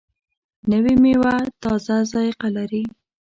[0.71, 2.83] نوې میوه تازه ذایقه لري